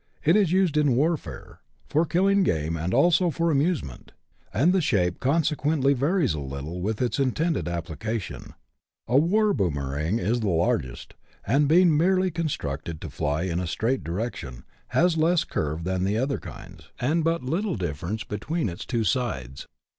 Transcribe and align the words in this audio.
It 0.25 0.35
is 0.35 0.51
used 0.51 0.77
in 0.77 0.95
warfare, 0.95 1.59
for 1.87 2.07
killing 2.07 2.41
game, 2.41 2.75
and 2.75 2.91
also 2.91 3.29
for 3.29 3.51
amusement; 3.51 4.13
and 4.51 4.73
the 4.73 4.81
shape 4.81 5.19
consequently 5.19 5.93
varies 5.93 6.33
a 6.33 6.39
little 6.39 6.81
with 6.81 7.03
its 7.03 7.19
intended 7.19 7.67
application: 7.67 8.55
a 9.07 9.17
war 9.17 9.53
boomering 9.53 10.17
is 10.17 10.39
the 10.39 10.49
largest, 10.49 11.13
and 11.45 11.67
being 11.67 11.95
merely 11.95 12.31
constructed 12.31 12.99
to 13.01 13.11
fly 13.11 13.43
in 13.43 13.59
a 13.59 13.67
straight 13.67 14.03
direction, 14.03 14.63
has 14.87 15.17
less 15.17 15.43
curve 15.43 15.83
than 15.83 16.03
the 16.03 16.17
other 16.17 16.39
kinds, 16.39 16.89
and 16.99 17.23
but 17.23 17.43
little 17.43 17.77
diflference 17.77 18.27
between 18.27 18.69
its 18.69 18.85
two 18.87 19.03
sides. 19.03 19.67